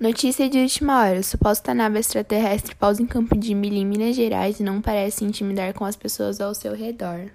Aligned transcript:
Notícia 0.00 0.48
de 0.48 0.58
última 0.60 1.00
hora: 1.02 1.20
suposta 1.24 1.74
nave 1.74 1.98
extraterrestre 1.98 2.72
pausa 2.72 3.02
em 3.02 3.06
Campo 3.06 3.36
de 3.36 3.52
Milho, 3.52 3.78
em 3.78 3.84
Minas 3.84 4.14
Gerais, 4.14 4.60
e 4.60 4.62
não 4.62 4.80
parece 4.80 5.24
intimidar 5.24 5.74
com 5.74 5.84
as 5.84 5.96
pessoas 5.96 6.40
ao 6.40 6.54
seu 6.54 6.72
redor. 6.72 7.32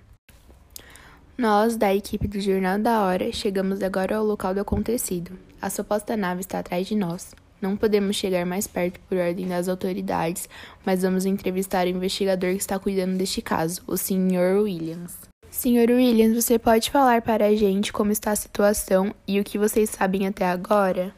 Nós, 1.38 1.76
da 1.76 1.94
equipe 1.94 2.26
do 2.26 2.40
Jornal 2.40 2.80
da 2.80 3.02
Hora, 3.02 3.34
chegamos 3.34 3.84
agora 3.84 4.16
ao 4.16 4.24
local 4.24 4.54
do 4.54 4.62
acontecido. 4.62 5.38
A 5.62 5.70
suposta 5.70 6.16
nave 6.16 6.40
está 6.40 6.60
atrás 6.60 6.88
de 6.88 6.96
nós. 6.96 7.36
Não 7.62 7.76
podemos 7.76 8.16
chegar 8.16 8.46
mais 8.46 8.66
perto 8.66 8.98
por 9.10 9.18
ordem 9.18 9.48
das 9.48 9.68
autoridades, 9.68 10.48
mas 10.86 11.02
vamos 11.02 11.26
entrevistar 11.26 11.86
o 11.86 11.90
investigador 11.90 12.52
que 12.52 12.62
está 12.62 12.80
cuidando 12.80 13.18
deste 13.18 13.42
caso, 13.42 13.82
o 13.86 13.98
Sr. 13.98 14.62
Williams. 14.62 15.18
Sr. 15.52 15.92
Williams, 15.92 16.42
você 16.42 16.58
pode 16.58 16.90
falar 16.90 17.24
para 17.24 17.48
a 17.48 17.56
gente 17.56 17.92
como 17.92 18.14
está 18.14 18.32
a 18.32 18.38
situação 18.38 19.14
e 19.28 19.38
o 19.38 19.44
que 19.44 19.58
vocês 19.58 19.90
sabem 19.90 20.28
até 20.28 20.46
agora? 20.46 21.14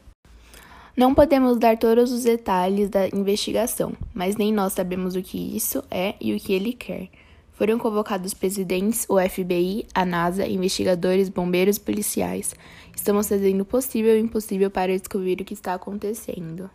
Não 0.96 1.14
podemos 1.14 1.58
dar 1.58 1.76
todos 1.76 2.10
os 2.10 2.24
detalhes 2.24 2.88
da 2.88 3.06
investigação, 3.08 3.92
mas 4.14 4.36
nem 4.36 4.50
nós 4.50 4.72
sabemos 4.72 5.14
o 5.14 5.20
que 5.20 5.54
isso 5.54 5.84
é 5.90 6.14
e 6.18 6.34
o 6.34 6.40
que 6.40 6.54
ele 6.54 6.72
quer. 6.72 7.10
Foram 7.52 7.78
convocados 7.78 8.32
presidentes, 8.32 9.04
o 9.06 9.18
FBI, 9.20 9.86
a 9.94 10.06
NASA, 10.06 10.46
investigadores, 10.46 11.28
bombeiros, 11.28 11.76
policiais. 11.76 12.54
Estamos 12.94 13.28
fazendo 13.28 13.60
o 13.60 13.64
possível 13.66 14.16
e 14.16 14.22
o 14.22 14.24
impossível 14.24 14.70
para 14.70 14.96
descobrir 14.98 15.38
o 15.38 15.44
que 15.44 15.52
está 15.52 15.74
acontecendo. 15.74 16.70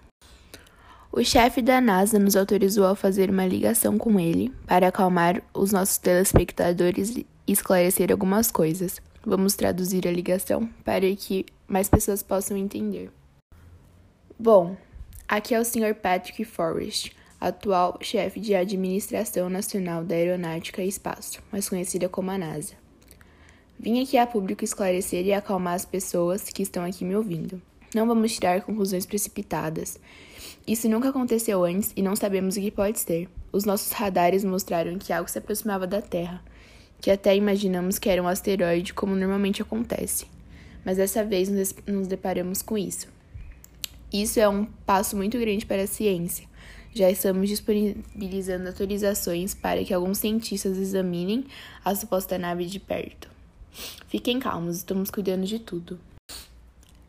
O 1.12 1.24
chefe 1.24 1.60
da 1.60 1.82
NASA 1.82 2.20
nos 2.20 2.36
autorizou 2.36 2.86
a 2.86 2.96
fazer 2.96 3.32
uma 3.32 3.48
ligação 3.48 3.98
com 3.98 4.20
ele 4.20 4.54
para 4.68 4.90
acalmar 4.90 5.42
os 5.52 5.72
nossos 5.72 5.98
telespectadores 5.98 7.18
e 7.18 7.26
esclarecer 7.48 8.12
algumas 8.12 8.52
coisas. 8.52 9.02
Vamos 9.26 9.56
traduzir 9.56 10.08
a 10.08 10.12
ligação 10.12 10.70
para 10.86 11.12
que 11.16 11.44
mais 11.68 11.90
pessoas 11.90 12.22
possam 12.22 12.56
entender. 12.56 13.10
Bom, 14.44 14.76
aqui 15.28 15.54
é 15.54 15.60
o 15.60 15.64
Sr. 15.64 15.94
Patrick 15.94 16.44
Forrest 16.46 17.12
atual 17.40 18.00
chefe 18.02 18.40
de 18.40 18.56
Administração 18.56 19.52
Nacional 19.52 20.04
da 20.04 20.16
Aeronáutica 20.16 20.82
e 20.82 20.88
Espaço, 20.88 21.44
mais 21.52 21.70
conhecida 21.70 22.10
como 22.10 22.32
a 22.32 22.40
NASA. 22.40 22.74
Vim 23.80 24.02
aqui 24.02 24.18
a 24.18 24.26
público 24.26 24.64
esclarecer 24.64 25.24
e 25.28 25.32
acalmar 25.32 25.76
as 25.76 25.86
pessoas 25.86 26.50
que 26.50 26.64
estão 26.64 26.84
aqui 26.84 27.06
me 27.06 27.16
ouvindo. 27.16 27.62
Não 27.94 28.08
vamos 28.08 28.34
tirar 28.34 28.62
conclusões 28.62 29.06
precipitadas. 29.06 30.00
Isso 30.66 30.90
nunca 30.90 31.10
aconteceu 31.10 31.64
antes 31.64 31.94
e 31.96 32.02
não 32.02 32.16
sabemos 32.16 32.58
o 32.58 32.62
que 32.62 32.72
pode 32.72 32.98
ser. 32.98 33.30
Os 33.52 33.64
nossos 33.64 33.92
radares 33.92 34.44
mostraram 34.44 34.98
que 34.98 35.14
algo 35.14 35.30
se 35.30 35.38
aproximava 35.38 35.86
da 35.86 36.02
Terra, 36.02 36.44
que 37.00 37.12
até 37.12 37.36
imaginamos 37.36 38.00
que 38.00 38.10
era 38.10 38.24
um 38.24 38.28
asteroide, 38.28 38.92
como 38.92 39.16
normalmente 39.16 39.62
acontece. 39.62 40.26
Mas 40.84 40.98
dessa 40.98 41.24
vez 41.24 41.48
nos 41.86 42.08
deparamos 42.08 42.64
com 42.64 42.76
isso. 42.76 43.21
Isso 44.12 44.40
é 44.40 44.48
um 44.48 44.66
passo 44.66 45.16
muito 45.16 45.40
grande 45.40 45.66
para 45.66 45.84
a 45.84 45.88
ciência, 45.88 46.48
já 46.94 47.10
estamos 47.10 47.48
disponibilizando 47.48 48.68
autorizações 48.68 49.54
para 49.54 49.84
que 49.84 49.94
alguns 49.94 50.18
cientistas 50.18 50.78
examinem 50.78 51.46
a 51.86 51.96
suposta 51.96 52.38
nave 52.38 52.66
de 52.66 52.82
perto. 52.82 53.30
Fiquem 54.08 54.40
calmos, 54.40 54.78
estamos 54.78 55.10
cuidando 55.10 55.46
de 55.46 55.58
tudo. 55.58 55.98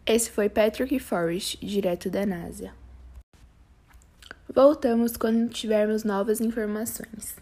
Esse 0.06 0.31
foi 0.31 0.48
Patrick 0.48 1.00
Forrest, 1.00 1.59
direto 1.61 2.09
da 2.09 2.25
NASA. 2.25 2.70
Voltamos 4.55 5.16
quando 5.16 5.50
tivermos 5.50 6.05
novas 6.05 6.41
informações. 6.41 7.34